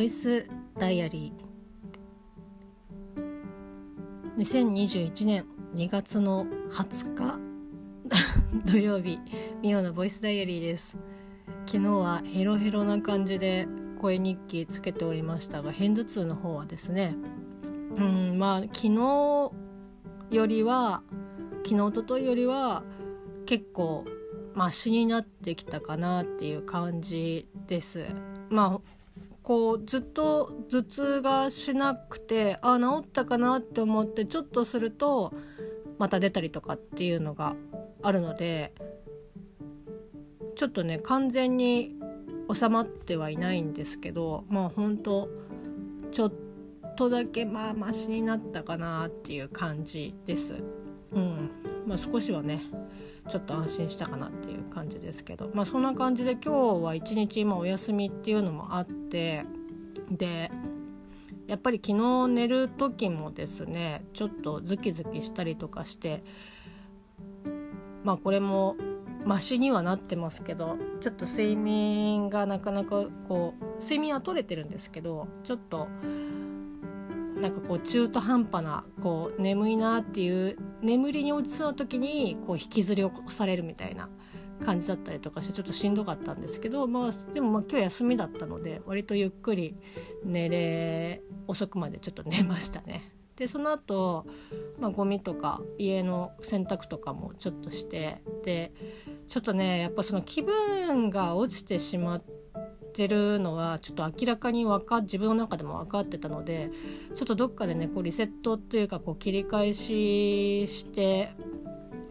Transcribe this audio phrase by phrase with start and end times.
[0.00, 4.38] ボイスダイアリー。
[4.38, 5.44] 2021年
[5.74, 7.38] 2月の20日。
[8.64, 9.18] 土曜日。
[9.60, 10.96] ミオのボイスダイアリーです。
[11.66, 13.68] 昨日はヘロヘロな感じで
[14.00, 17.14] 声日記つけておりましたが片頭痛の方はですね。
[17.94, 19.52] うんまあ昨日
[20.30, 21.02] よりは
[21.62, 22.84] 昨日おとといよりは
[23.44, 24.06] 結構
[24.54, 28.06] マシになってきたかなっていう感じです。
[28.48, 28.99] まあ
[29.50, 35.34] こうずっと頭痛がしなくてあ治ったかなって思ってちょっとすると
[35.98, 37.56] また出たりとかっていうのが
[38.00, 38.72] あるので
[40.54, 41.96] ちょっとね完全に
[42.54, 45.28] 収まってはいないんですけどまあ本当
[46.12, 46.32] ちょっ
[46.96, 50.62] とだけまあマシになったかなっていう感じです。
[51.12, 51.50] うん。
[51.86, 52.62] まあ、少しはね
[53.28, 55.50] ちょっと安心したかなっていう感じですけど。
[55.54, 59.44] まあそんな感じで今日は一日今お休みっていうのもあって
[60.10, 60.50] で
[61.46, 66.22] やっぱり昨日寝る時もですねちょっとズキズキしたりとかして
[68.04, 68.76] まあこれも
[69.24, 75.88] マシにはなってますけどちょっと睡眠がなかなかこう睡眠は取れてるんですけどちょっと
[77.40, 84.08] なんかこう中途半端なこう眠いなっていう眠りに落ちそうな時にこう引きずり起こされるみたいな
[84.64, 89.74] 感じだったりとかしてちょっとしんどかったんですけど、まあ、でもまあ今日休みだったので割とゆっくり
[90.22, 93.14] 寝れ遅くまでちょっと寝ましたね。
[93.36, 94.26] でその後、
[94.78, 98.70] まあゴミとか家の洗濯とかもちょっとしてで
[99.28, 102.39] ちょっとねやっぱその気分が落ちてしまって。
[102.90, 106.70] ってるのはちょっと明らかに分か自分の中でも分かってたので
[107.14, 111.30] ちょっとどっかでねこうリセットというかこう切り返しして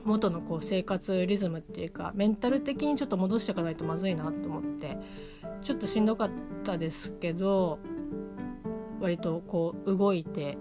[0.05, 4.97] 元のこう生活リズムっていうかメンタル的にちょっと戻していかないとまずいなと思って
[5.61, 6.29] ちょっとしんどかっ
[6.63, 7.79] たですけど
[9.01, 10.57] 割とこう動いて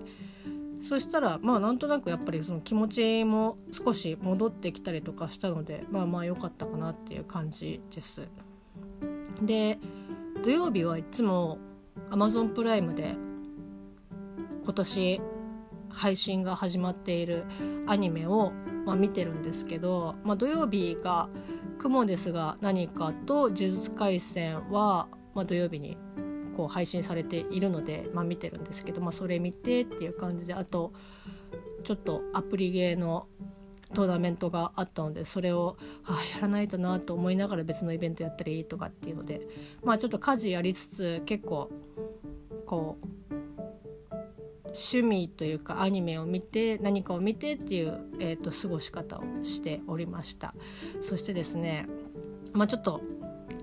[0.83, 8.29] そしたらまあなんとなくやっぱりその気持ちも少し戻ってきたりとかしたのでまあまあ良かったかなっていう感じです。
[9.43, 9.79] で
[10.43, 11.59] 土曜日はいつも
[12.11, 13.17] Amazon プライムで
[14.65, 15.21] 今年
[15.91, 17.45] 配信が始まっている
[17.87, 18.53] アニメを、
[18.87, 21.29] まあ、見てるんですけど、まあ、土曜日が
[21.79, 25.97] 「雲ですが何か」と「呪術廻戦は」まあ、土曜日に
[26.57, 30.93] こう配信されているので、まあ、見てるんですけど、まあ、それ見てっていう感じであと
[31.85, 33.29] ちょっとアプリゲーの
[33.95, 39.41] トーナメントがあったのでそれを、あ、やらないとなと思いながら別のイベントやったりとかっていうので
[39.83, 41.71] まあちょっと家事やりつつ結構
[42.67, 43.09] こう
[44.67, 50.55] 趣味というかアニメを見て何かを見てっていう、えーと、過ごし方をしておりました。
[51.01, 51.87] そしてですね
[52.53, 53.01] まあちょっと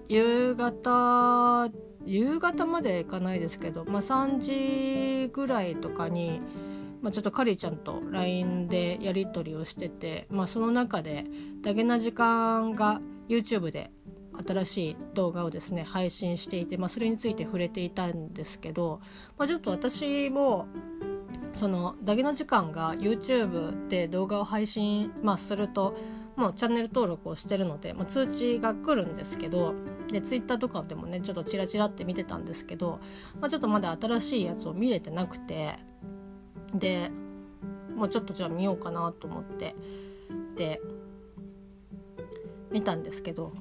[0.08, 1.70] 夕方
[2.06, 4.40] 夕方までいかないですけど、まあ、3
[5.26, 6.40] 時ぐらいとかに
[7.06, 11.24] まあ、ちょっとカリちゃんと LINE でやり取りをしてて、まあ、その中で
[11.62, 13.00] ダゲな時間が
[13.30, 13.92] YouTube で
[14.44, 19.02] 新しい動画をですね配信していて、まあ、それについて触れていたんですけど、
[19.38, 20.66] まあ、ちょっと私も
[21.54, 25.96] そのダゲな時間が YouTube で動画を配信、まあ、すると
[26.36, 29.76] もうチャンネル登録をしてるので、まあ、通知が来るんですけど
[30.12, 33.00] で Twitter とかでもねちょっとチラチラって見てたんですけど、
[33.40, 35.78] まあ、ちょっとまだ新しいやつを見れてなくて
[36.80, 37.12] で
[37.96, 39.76] もうちょっとじゃあ見ようかなと思って
[40.56, 40.82] で
[42.72, 43.54] 見たんですけど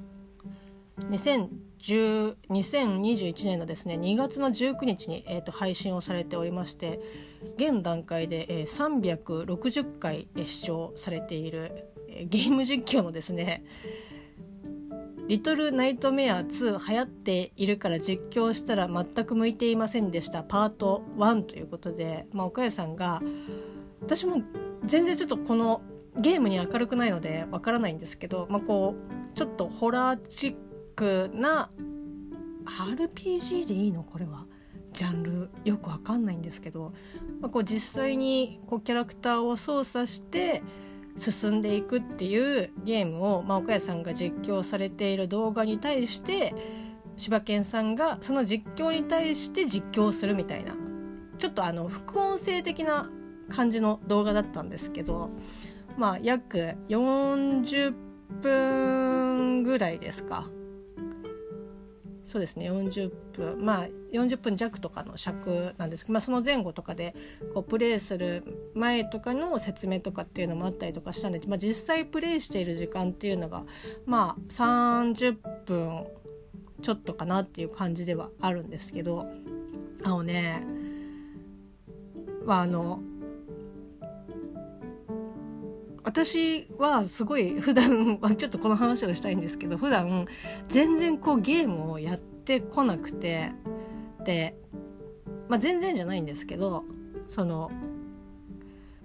[1.11, 7.01] 2010 2021年のですね2月の19日に、えーと、配信をされておりまして
[7.57, 13.65] 現段階で、えー、360回、えー、視聴されている、えー、ゲーム実況のですね
[15.27, 20.43] リトルナイトメア2流行っているから実況したら全く向いていませんでした。
[20.43, 23.23] パート1ということで、まあ、岡谷さんが
[24.03, 24.43] 私も
[24.85, 25.81] 全然ちょっとこの
[26.21, 30.57] ゲームに明るくないのでわからないんですけど、まあ、こうちょっとホラーチッ
[30.95, 31.71] クな
[32.67, 34.03] RPG でいいの？
[34.03, 34.47] これは。
[34.93, 36.93] ジャンルよくわかんないんですけど、
[37.41, 40.63] まあ、こう実際にこうキャラクターを操作して
[41.17, 46.55] 進んでいくっていうゲームを、まあ、岡谷さんが実況されている動画に対して
[47.17, 50.75] 柴犬さんがその実況に対して実況するみたいな
[51.39, 53.09] ちょっとあの副音声的な
[53.51, 55.31] 感じの動画だったんですけど
[55.97, 57.95] まあ約40
[58.41, 60.49] 分ぐらいですか。
[62.25, 62.71] そうですね。
[62.71, 67.15] 40分まあ40分弱とかの尺なんですけど、まあ、その前後とかで
[67.53, 73.65] こうプレイする前とかの説明とかっていうのもあったりとかしたんで、まあ、実際プレイしている時間っていうのが
[74.07, 75.37] まあ30
[75.67, 76.07] 分
[76.81, 79.27] ちょっとかなっていう感じではあるんですけど
[80.03, 80.67] あのね
[82.47, 83.01] まああの
[86.15, 90.29] 私はすごい普段ちょっとこの話をしたいんですけど普段
[90.69, 93.51] 全然こうゲームをやってこなくて
[94.25, 94.57] で、
[95.49, 96.85] まあ、全然じゃないんですけど
[97.27, 97.73] その、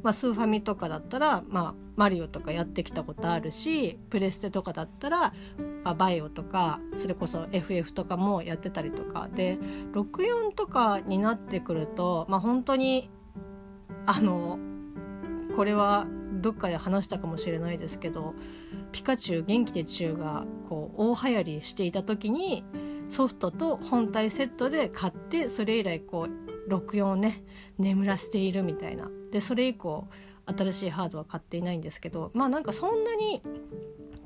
[0.03, 5.33] まあ、スーファミとかだったら、まあ、マリオとかやってきたことあるしプレステとかだったら、
[5.83, 9.29] まあ、バイオとかそれこそ FF とかもやってたりとか。
[9.33, 9.57] で
[9.93, 13.09] 64とかになってくると、まあ、本当に
[14.05, 14.59] あの
[15.55, 18.35] これはどっかで話したかもしれないですけど
[18.91, 22.63] ピカチュウ元気でチュウがこう大流行りしていた時に
[23.09, 27.43] ソフトと本体セットで買ってそれ以来こう64をね
[27.77, 29.09] 眠らせているみたいな。
[29.31, 30.07] でそれ以降
[30.57, 33.41] 新しいハードは買っていないんですけどまあなんかそんなに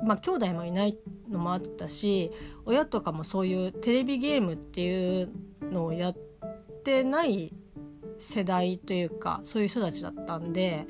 [0.03, 0.97] まあ兄弟もいない
[1.29, 2.31] のもあったし
[2.65, 5.29] 親とかもそういうテレビゲームっていう
[5.61, 6.17] のをやっ
[6.83, 7.51] てない
[8.17, 10.87] 世代というかそういう人たちだったんで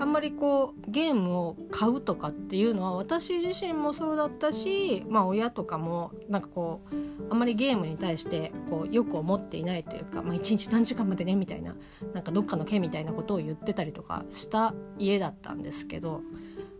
[0.00, 11.74] あんまりこうゲームを買うとかっていうのは私自身もそうだったし、まあ、親とかもなんかこうあんまりゲームに対してこうよく思っていないというか、まあ、1日何時間までねみたいな
[12.14, 16.22] なんかどっかの件みたいなことを言ってたりとかした家だったんですけど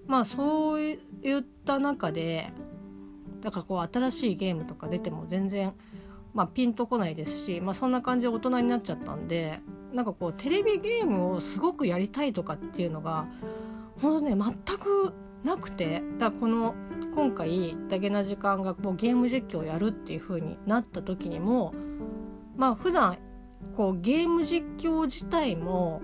[0.07, 2.53] まあそういった中で
[3.41, 5.75] だからこう新しいゲームとか出ても全然、
[6.35, 9.61] まあ、ピンとこないですし、まあ、そんな感じで大人になっちゃったんで
[9.93, 13.27] なんかこうテレビゲームをすごくやりたいとかっていうのが
[14.01, 15.13] ほんとね全く
[15.45, 16.75] なくてだからこの
[17.15, 21.75] 今回だけな時間がこうゲーム実況をやるっていう風になった時にも
[22.57, 23.17] まあ普段
[23.77, 26.03] こうゲーム実況自体も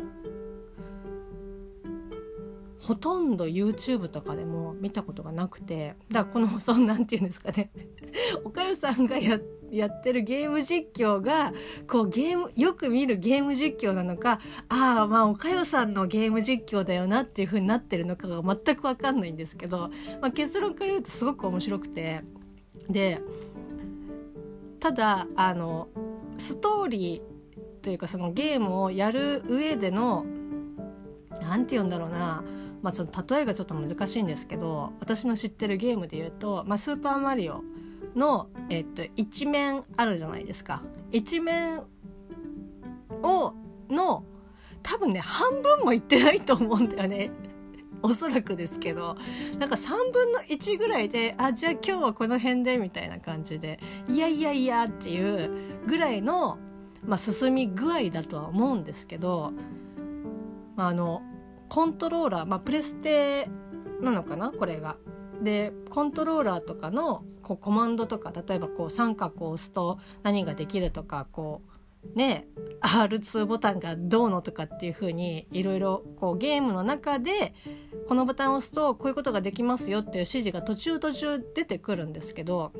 [2.81, 7.71] ほとんど YouTube とかでも見たことがなくてだからこのそんなんて言うんですかね
[8.45, 9.41] おかゆさんがやっ
[9.77, 11.53] やってるゲーム実況が
[11.89, 19.91] こうゲームよく見るゲーム実況なのかああまあおかゆさんのゲーム実況だよなっていう風になってるのかが全く分かんないんですけど、
[20.21, 22.23] まあ、結論から言うとすごく面白くて。
[22.89, 23.21] で
[24.81, 25.89] ただあの
[26.37, 30.27] ストーリーというかそのゲームをやる上での
[31.41, 32.45] 何て言うんだろうな
[32.83, 37.65] まあ、その例えがちょっと難しいんですけど私の知ってるゲームで言うと「まあ、スーパーマリオ
[38.15, 40.83] の」えっと、一面あるじゃないですか。
[41.13, 41.83] 一面
[43.23, 43.55] を
[43.89, 44.25] の
[44.83, 47.31] 多分ね半分もいってないと思うんだよね。
[48.03, 49.17] おそらくですけど
[49.59, 56.59] なんか3分の1ぐらいであじゃあ今日はこの辺でみたいな感じでいやいやいやっていうぐらいの、
[57.03, 59.55] まあ、進み具合だとは思うんですけど、
[60.77, 61.23] まあ、あの
[61.71, 63.49] コントローラー、まあ、プレステ
[64.03, 64.51] なのかな？
[64.51, 64.99] これが。
[65.43, 71.63] でコントローラーとかのこうコマンドとか例えばこう三角を押すと何ができるとかこ
[72.15, 72.47] うね
[72.83, 77.55] R2 ボタンがどうのとかっていう風にいろいろこうゲームの中で
[78.09, 82.73] このボタンを押すとこういうことができますよっていう指示が途中途中出てくるんですけど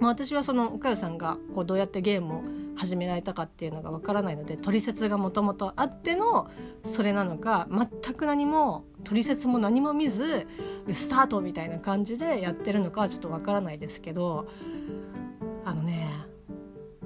[0.00, 2.42] まあ、私はその岡代さんがこうどうやってゲームを
[2.76, 6.50] 始められたかっていうのがわからないので取説がもともとあっての
[6.82, 10.46] それなのか全く何も取説も何も見ず
[10.92, 14.48] スタートみたいな感じでやってるのかはちょっとわからないですけど
[15.64, 16.08] あのね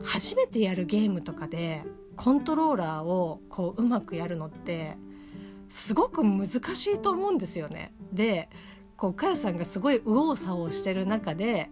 [0.02, 1.82] 初めてやるゲームとかで
[2.16, 4.96] コントローラーをこううまくやるのって
[5.68, 7.92] すごく難しいと思うんですよね。
[8.12, 8.48] で
[8.96, 11.70] こうかよさんがすごい右往左往してる中で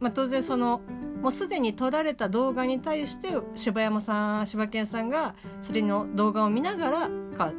[0.00, 0.80] まあ、当然その
[1.22, 7.52] もうすでに撮られた動画に対して柴山さん柴犬さんがそれの動画を見ながらか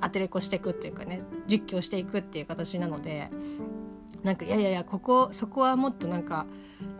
[0.00, 3.30] アテレコしていくっていうかね実況していくっていう形なので
[4.22, 6.46] なんかいやいやいやここそこはもっとなんか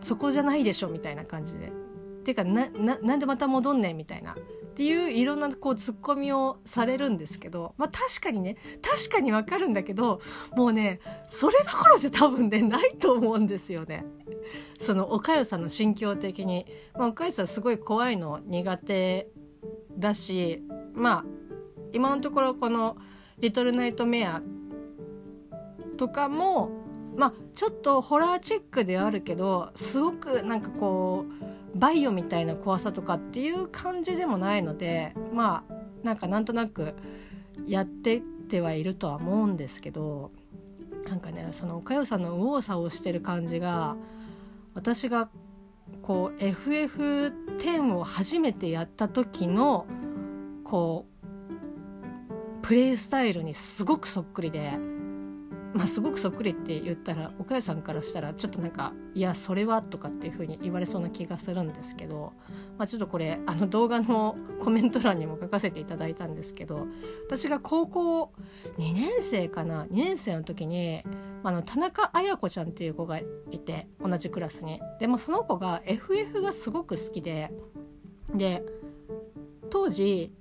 [0.00, 1.68] そこじゃないでしょみたいな感じで。
[1.68, 4.36] っていうかなななんでまた戻んねんみたいな
[4.70, 10.20] っていういろんなこうツッコミをされるんですけどまあ確かにね確かにわかるんだけど
[10.56, 14.04] もうねそれどころじゃ多分ねないと思うんですよね。
[14.78, 19.28] そのおかゆさんの心境的に、まあ、おかゆさんすごい怖いの苦手
[19.98, 20.62] だし
[20.94, 21.24] まあ
[21.92, 22.96] 今のところこの
[23.38, 24.40] 「リトルナイトメア」
[25.98, 26.70] とかも
[27.20, 31.26] まあちょっとホラーチックではあるけどすごくなんかこ
[31.74, 36.94] うバイオみたいな怖さとかっていう感じでもないのでまあなんかなんとなく
[37.66, 40.30] やってってはいるとは思うんですけど
[41.10, 43.98] なんかねそのおかよさんの右往左往してる感じが
[44.72, 45.28] 私が
[46.00, 49.86] こう FF10 を初めてやった時の
[50.64, 54.78] こうプレイスタイルにすごくそっくりで
[55.72, 62.32] まあ、すごくそっくりって言ったら岡谷さんからしたらちょっとなんか「いやそれは」とかっていう風に言われそうな気がするんですけど、
[62.76, 66.86] まあ、ちょっとこれあの動画のコメント欄にも書かせていただいたんですけど
[67.26, 68.32] 私が高校
[68.78, 71.02] 2年生かな2年生の時に
[71.44, 73.24] あの田中綾子ちゃんっていう子がい
[73.58, 74.80] て同じクラスに。
[74.98, 77.52] でもその子が FF がすごく好きで
[78.34, 78.64] で
[79.70, 80.32] 当時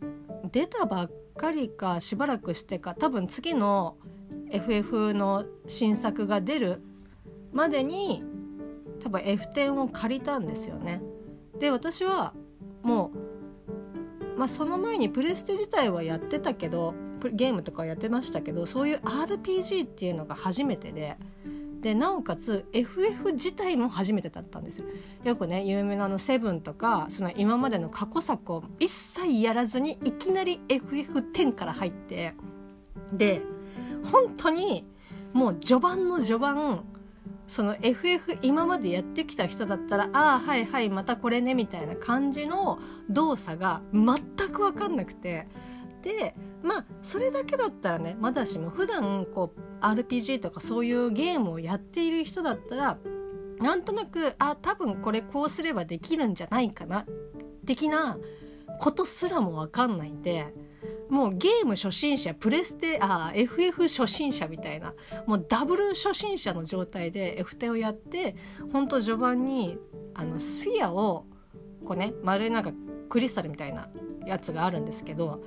[0.51, 3.97] 出たばっかりかしばらくしてか多分次の
[4.51, 6.81] FF の新作が出る
[7.51, 8.23] までに
[8.99, 11.01] 多分 F10 を借りたんですよね。
[11.59, 12.33] で私は
[12.83, 13.11] も
[14.35, 16.93] う、まあ、その前にプレステ自体はやってたけど
[17.33, 21.17] ゲームとかやってましたけどそういう RPG っていうのが初めてで。
[21.81, 24.87] でなおかつ FF 自体も初めてだったんですよ。
[25.23, 32.33] よくね有名なあの「セブンとかその今までの過去作を一切やらずにいきなり FF10 から入って
[33.13, 33.41] で
[34.03, 34.85] 本当に
[35.33, 36.83] もう序盤の序盤
[37.47, 42.79] その FF 今までやってきた人だったらああはいはいまたこれねみたいな感じの
[43.09, 44.17] 動作が全
[44.49, 45.47] く分かんなくて。
[46.01, 52.97] でまあそれだけだったらねまだしも普段こう RPG とかそういうゲームをやっている人だったら
[53.59, 57.05] なんとなくあ多分これこうすればできるんじゃないかな
[57.65, 58.17] 的な
[58.79, 60.53] ことすらも分かんないんで
[61.09, 64.93] もうゲーム初心者プレステあ FF 初心者みたいな
[65.25, 68.35] もうダブル初心者の状態で F 手をやって
[68.71, 69.77] 本当序盤に
[70.13, 71.25] あのスフィアを
[71.85, 72.71] こうね丸いなんか
[73.09, 73.89] クリスタルみたいな
[74.25, 75.41] やつがあるんですけど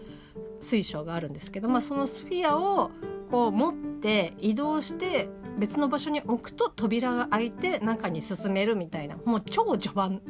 [0.60, 2.90] 水晶があるんですけど、まあ、そのスフィアを
[3.30, 5.28] こう持って移動して
[5.58, 10.20] 別の場所に置くと扉が開いて中に進めるみたいなもう超序盤。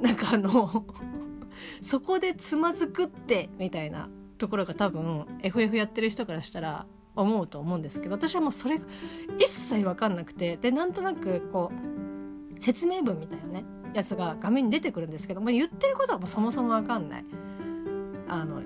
[0.00, 0.84] なんかあの
[1.80, 4.08] そこでつまずくってみたいな。
[4.38, 6.86] ところが多分 FF やってる人からしたら
[7.16, 8.80] 思うと思うんですけど私はもうそれ
[9.38, 13.64] 一切分かんなくてでなんとなくこう説明文みたいなね
[13.94, 17.24] やつが画面に出てくるんですけども言ってることはもうそもそも分かんない。
[18.28, 18.62] あの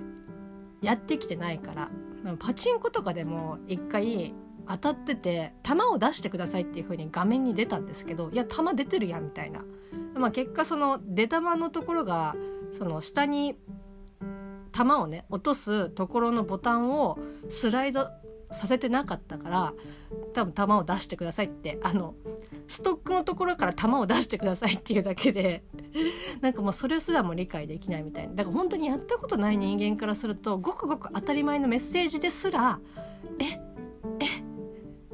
[0.81, 1.91] やってきてないから
[2.39, 4.33] パチンコとかでも一回
[4.67, 9.63] 当たってて球を出してくださいっていう風に画面に出たんですけどいや球出てるやんみたいな、
[10.15, 12.35] まあ、結果その出玉のところが
[12.71, 13.57] その下に
[14.83, 17.19] 球をね落とすところのボタンを
[17.49, 18.07] スライド
[18.51, 19.73] させてなかったから
[20.33, 22.15] 多分球を出してくださいってあの
[22.67, 25.63] ストックのところから球を出してくださいっていうだけで
[26.41, 28.33] なんかもうそれすらも理解できないみたいな。
[28.35, 32.79] だから本当にやったことない人間からするとごくごく当たり前のメッセージですら
[33.39, 33.59] ええ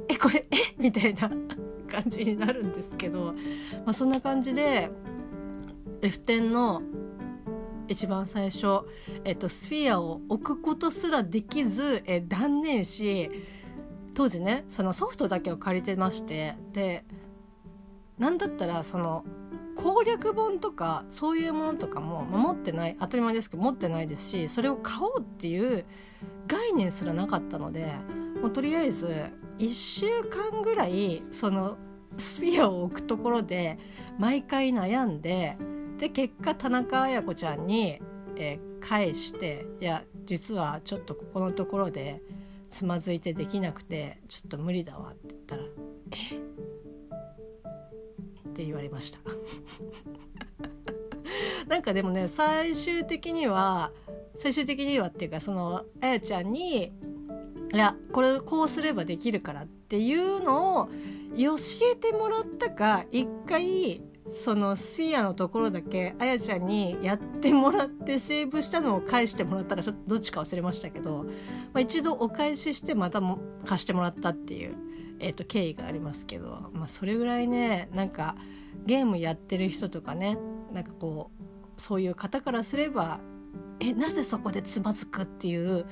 [0.09, 1.29] えこれえみたいな
[1.91, 3.33] 感じになるんですけど、
[3.85, 4.91] まあ、そんな感じで
[6.01, 6.81] F10 の
[7.87, 8.81] 一番最初、
[9.23, 13.29] えっと、スフィアを置くことすらできず、え断念し
[14.13, 17.03] 当時ねそのソフトだけを借りてましてで
[18.17, 19.25] なんだったらその
[19.75, 25.85] 攻略本とかそういうものとかも持ってない当たり前ですけど持ってないですしそれを買おうっていう
[26.47, 27.87] 概念すらなかったので
[28.41, 29.13] もうとりあえず
[29.57, 31.77] 1週間ぐらいその
[32.17, 33.77] スフィアを置くところで
[34.17, 35.57] 毎回悩んで
[35.97, 38.01] で結果田中綾子ちゃんに、
[38.37, 42.21] えー、返して「いや実はちょっとここのところで
[42.69, 45.63] つまずいてできなくてちょっと無理だわ」って言ったら
[46.11, 46.55] 「え？
[48.49, 49.19] って言われました。
[51.67, 53.91] なんかでもね最終的には
[54.35, 56.93] 最終的にはっていうかそのあやちゃんに
[57.73, 60.89] 「いやこれこうすればできるから」っていうのを
[61.35, 61.55] 教
[61.91, 71.31] えてもらったか一回そのスフィアのところだけあやちゃんにやってもらってセーブしたのを返してもらったらちょっとどっちか忘れましたけど、ま
[71.75, 74.75] あ、一度お返ししてまたも貸してもらったっていう、
[75.19, 78.35] えー、と経緯がありますけど、まあ、それぐらいねなんか
[78.85, 80.37] ゲームやってる人とかね
[80.73, 83.19] なんかこうそういう方からすれば
[83.79, 85.85] えなぜそこでつまずくっていう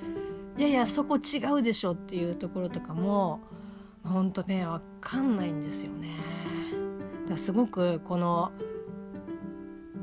[0.57, 3.41] いやいやそこ違うでしょっていうところとかも
[4.03, 6.17] ほんとね分かんないんですよね。
[7.37, 8.51] すごくこの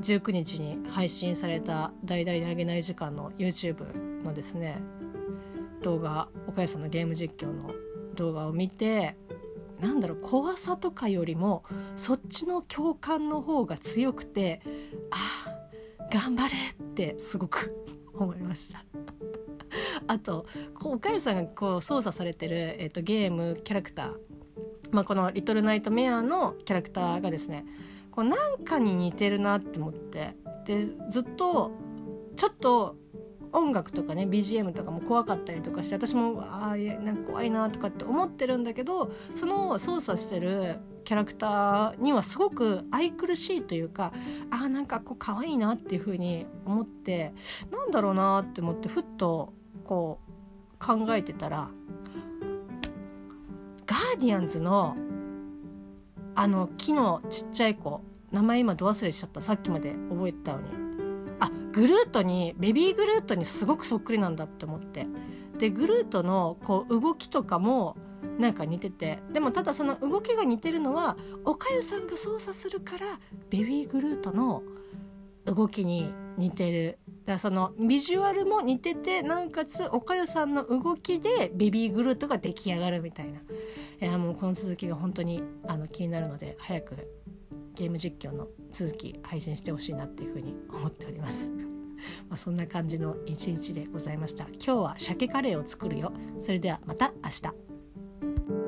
[0.01, 4.81] 19日に配信された「大々であげない時間」の YouTube のですね
[5.81, 7.71] 動画岡谷さんのゲーム実況の
[8.15, 9.15] 動画を見て
[9.79, 11.63] なんだろう怖さとかよりも
[11.95, 14.61] そっちの共感の方が強くて
[15.11, 17.75] ああ頑張れってすごく
[18.13, 18.83] 思いました。
[20.07, 20.45] あと
[20.83, 24.30] 岡谷さんがこう操作されてる、えーとゲームキャラクター
[24.91, 27.65] まあ、この「リトルナイトメア」のキャラクターがですね
[28.11, 31.71] こうなんかに似てるなって思ってでずっと
[32.35, 32.95] ちょっと
[33.53, 44.13] 音楽とかね BGM とかも怖かったりとかして私もああなんか怖いなとかって思ってるんだけどその操作してるキャラクターにはすごく愛くるしいというか
[44.49, 47.33] あなんかこう可愛いなっていう風に思って
[47.71, 51.69] なんだろうなって思ってふっとこう考えてたら
[53.91, 54.95] ガーディアンズの
[56.33, 59.41] あの木のちっちゃい子名前今ど忘れしちゃった。
[59.41, 60.67] さっきまで覚えてたのに。
[61.41, 65.07] あグルートにベビーグルートにすごくそっくりなんだって思って。
[65.59, 67.97] でグルートのこう動きとかも
[68.39, 69.19] なんか似てて。
[69.33, 73.19] でもただその動きが似てるのはおかゆさんが操作するから
[73.49, 74.63] ベビーグルートの
[75.43, 76.97] 動きに似てる。
[77.21, 83.43] だからそのビジュアルも似ててなおかつおかゆさんの動きでベビーグルートが出来上がるみたいない
[84.05, 87.21] やもうこの続きが本当にあの気になるので早く
[87.75, 91.51] ゲーム実況の続き配信してほしいなっていうふうに思っております。
[92.29, 94.45] まあそんな感じの一日でございました。
[94.45, 96.11] 今日は鮭カレーを作るよ。
[96.39, 98.60] それではまた明日。